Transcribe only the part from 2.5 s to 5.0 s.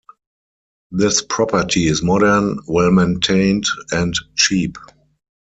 well maintained and cheap.